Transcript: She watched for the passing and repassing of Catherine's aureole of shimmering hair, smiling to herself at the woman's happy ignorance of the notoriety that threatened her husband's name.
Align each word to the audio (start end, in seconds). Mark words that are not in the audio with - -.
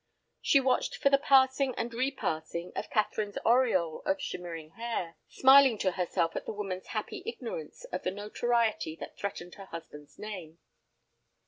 She 0.41 0.59
watched 0.59 0.95
for 0.95 1.11
the 1.11 1.19
passing 1.19 1.75
and 1.75 1.93
repassing 1.93 2.71
of 2.75 2.89
Catherine's 2.89 3.37
aureole 3.45 4.01
of 4.03 4.19
shimmering 4.19 4.71
hair, 4.71 5.15
smiling 5.29 5.77
to 5.77 5.91
herself 5.91 6.35
at 6.35 6.47
the 6.47 6.53
woman's 6.53 6.87
happy 6.87 7.21
ignorance 7.23 7.83
of 7.91 8.01
the 8.01 8.09
notoriety 8.09 8.95
that 8.95 9.15
threatened 9.15 9.53
her 9.53 9.65
husband's 9.65 10.17
name. 10.17 10.57